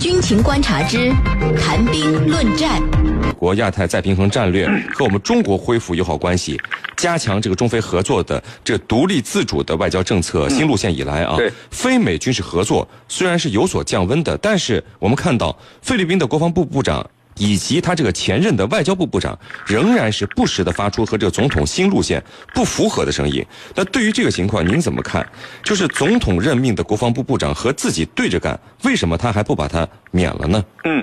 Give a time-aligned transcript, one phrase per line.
[0.00, 1.12] 军情观察之
[1.60, 2.82] 谈兵论战。
[3.36, 6.58] 国亚太再平衡战略和我们中国恢复友好关系，
[6.96, 11.36] 加强这个中非合作的这独立自主的外交政策新路线以来啊，
[11.70, 17.06] 非美军事合作虽然是有所降温的，但是我们看到菲律宾的国防部部长。
[17.40, 19.36] 以及他这个前任的外交部部长，
[19.66, 23.42] 仍然是不时的发出和这个总统新路线不符合的声音。
[23.74, 25.26] 那对于这个情况，您怎么看？
[25.62, 30.62] 就是总统任命的国防部部长和自己对着干，为什么他还不把他免了呢？
[30.84, 31.02] 嗯，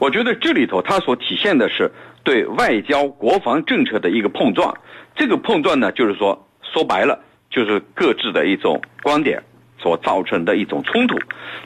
[0.00, 1.88] 我觉得这里头他所体现的是
[2.24, 4.76] 对外交国防政策的一个碰撞。
[5.14, 9.40] 这个碰撞呢，就是说说白了，就是各自的一种观点
[9.80, 11.16] 所造成的一种冲突。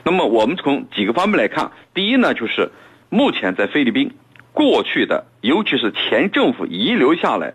[0.03, 2.69] 那么我们从几个方面来看，第一呢，就是。
[3.13, 4.11] 目前在菲律宾，
[4.53, 7.53] 过去的尤其是前政府遗留下来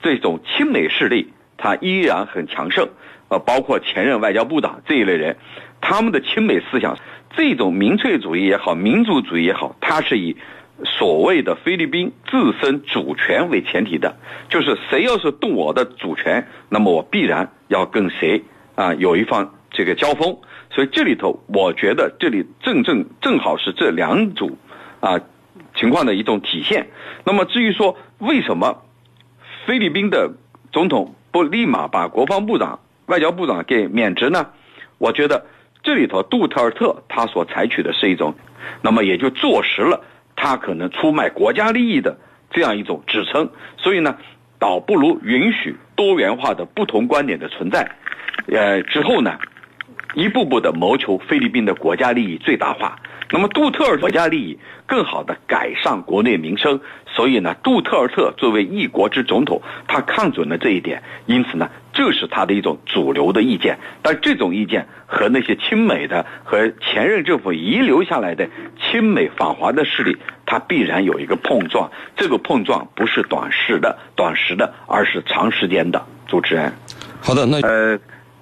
[0.00, 2.88] 这种亲美势力，它依然很强盛。
[3.28, 5.36] 呃，包括前任外交部长这一类人，
[5.82, 6.96] 他们的亲美思想，
[7.36, 10.38] 这种民粹主义也好，民族主义也好，它是以
[10.84, 14.16] 所谓的菲律宾自身主权为前提的，
[14.48, 18.42] 就是谁要是动我的主权，那么我必然要跟谁
[18.74, 20.38] 啊有一方这个交锋。
[20.70, 24.56] 所以这里头，我觉得这里正正正好是这两组。
[25.04, 25.20] 啊，
[25.76, 26.86] 情况的一种体现。
[27.24, 28.82] 那么至于说为什么
[29.66, 30.32] 菲律宾的
[30.72, 34.46] 总统不立马把国防部长、外交部长给免职呢？
[34.96, 35.44] 我觉得
[35.82, 38.34] 这里头杜特尔特他所采取的是一种，
[38.80, 40.00] 那么也就坐实了
[40.36, 42.16] 他可能出卖国家利益的
[42.50, 43.50] 这样一种指称。
[43.76, 44.16] 所以呢，
[44.58, 47.90] 倒不如允许多元化的不同观点的存在，
[48.48, 49.38] 呃，之后呢，
[50.14, 52.96] 一步步的谋求菲律宾的国家利益最大化。
[53.30, 63.78] 那么杜特尔国家利益更好的改善国内民生，所以呢，杜特尔特作为一国之总统，他看准了这一点，因此呢，这是他的一种主流的意见。
[64.02, 71.90] 但这种意见和那些亲美的和前任政府遗留下来的亲美反华的势力，它必然有一个碰撞。
[72.14, 76.04] 这个碰撞不是短时的、短时的，而是长时间的。
[76.28, 76.72] 主持人，
[77.20, 77.98] 好的，那呃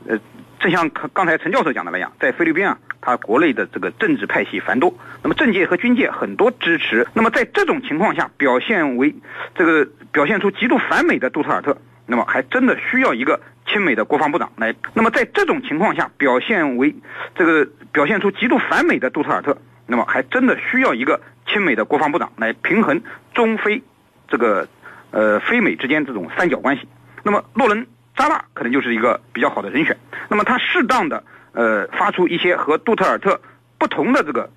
[0.09, 0.19] 呃，
[0.63, 2.79] 正像刚才陈教授讲的那样，在菲律宾啊。
[3.05, 7.05] 他国内的这个政治派系繁多，那么政界和军界很多支持。
[7.15, 9.13] 那么在这种情况下，表现为
[9.57, 14.73] 这个表现出极度反美的杜特尔特，那么还真的需要一个亲美的国防部长来。
[14.95, 16.95] 那么在这种情况下，表现为
[17.35, 19.59] 这个表现出极度反美的杜特尔特，
[19.89, 23.03] 那么还真的需要一个亲美的国防部长来平衡
[23.35, 23.83] 中非
[24.29, 24.69] 这个
[25.11, 26.87] 呃非美之间这种三角关系。
[27.25, 27.85] 那么洛伦
[28.15, 29.97] 扎纳可能就是一个比较好的人选。
[30.33, 31.23] 那么他适当的。
[31.55, 33.39] 呃，发出一些和杜特尔特
[33.77, 34.49] 不同的这个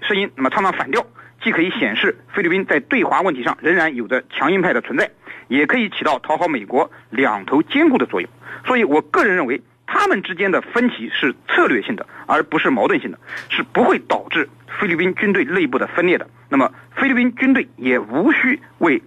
[0.00, 1.04] 声音，那么唱唱反调，
[1.42, 5.10] 既可以显示菲律宾在对华问题上仍然有着强硬派的存在，
[5.48, 8.30] 也可以起到讨好美国两头兼顾的作用。
[8.64, 13.18] 所以我个人认为，他们之间的分歧是策略性的，而不是矛盾性的，
[13.48, 16.30] 是不会导致菲律宾军队内部的分裂的。
[16.48, 19.02] 那么，菲律宾军队也无需为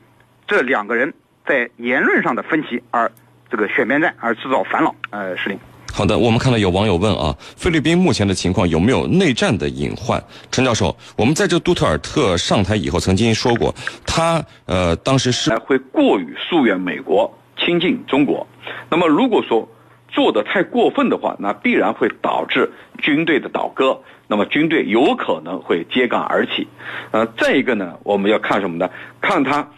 [0.46, 1.14] 这两个人
[1.46, 3.10] 在言论上的分歧而
[3.50, 4.94] 这个选边站而制造烦恼。
[5.12, 5.58] 呃，司令。
[5.96, 10.22] 好的，我们看到有网友问啊，菲律宾目前的情况有没有内战的隐患？
[10.50, 13.74] 陈教授，我们在这杜特尔特上台以后曾经说过，
[14.04, 18.48] 他呃当时是会过于疏远美国，亲近中国。
[18.90, 19.70] 那么如果说
[20.10, 26.68] 做的太过分的话，那必然会导致军队的倒戈，那么军队有可能会揭竿而起。
[27.12, 28.90] 呃，再一个呢，我们要看什么呢？
[29.22, 29.70] 看他。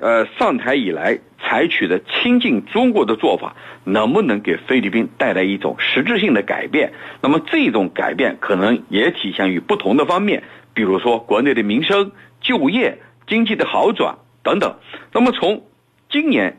[0.00, 6.92] 呃，上台以来采取的亲近中国的做法，能不能给菲律宾带来一种实质性的改变？
[7.20, 14.76] 那么这种改变可能也体现于不同的方面，比如说国内的民生、就业、经济的好转等等。
[15.12, 15.64] 那么从
[16.08, 16.56] 今年，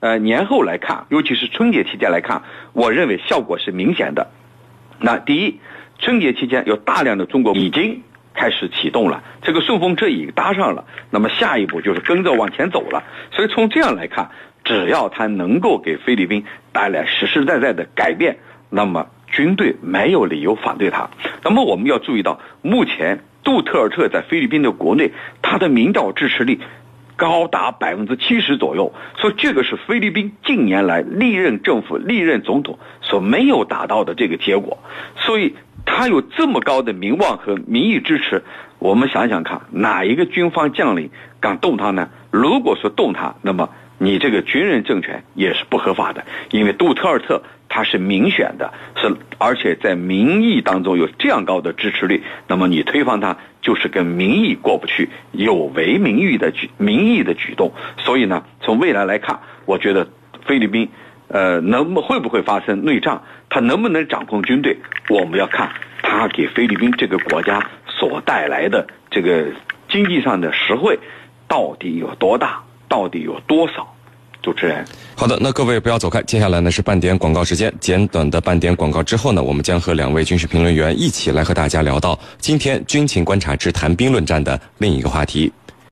[0.00, 4.30] 呃年后来看，尤其是春节期间来看，我认为效果是明显的。
[5.00, 5.58] 那第一，
[5.98, 8.02] 春节期间有大量的中国已经。
[8.34, 13.04] 开始启动了，这个顺风车已经搭上了，那么下一步就是跟着往前走了。
[13.30, 14.28] 所以从这样来看，
[14.64, 18.38] 只要他能够给菲律宾带来实实在在的改变，
[18.70, 21.08] 那么军队没有理由反对他。
[21.44, 26.58] 那么我们要注意到，目前杜特尔特在菲律宾的国内，他的民调支持率
[27.14, 34.78] 高达百分之七十左右，所以这个是菲律宾近年来历任政府、历任总统所没有达到的这个结果。
[35.16, 35.54] 所以。
[35.86, 38.42] 他有这么高的名望和民意支持，
[38.78, 41.10] 我们想想看，哪一个军方将领
[41.40, 42.08] 敢动他呢？
[42.30, 57.72] 如果说动他，那么你这个军人政权也是不合法的，因为杜特尔特他是民选的，是而且在民意当中有这样高的支持率，那么你推翻他就是跟民意过不去，有违民意的举民意的举动。
[57.98, 60.08] 所以呢，从未来来看，我觉得
[60.46, 60.88] 菲律宾。
[61.28, 63.22] 呃，能会不会发生内战？
[63.48, 64.76] 他能不能掌控军队？
[65.08, 65.70] 我们要看
[66.02, 69.46] 他给菲律宾这个国家所带来的这个
[69.88, 70.98] 经济上的实惠
[71.48, 72.62] 到底有多大？
[72.88, 73.88] 到底有多少？
[74.42, 74.84] 主持人，
[75.16, 77.72] 好的，那各位不要走开，接下来呢是半点广告时间。
[77.80, 85.50] 简短的半点广告之后呢，我们将和两位军事评论员一起来和大家聊到今天军情观察之谈兵论战的另一个话题。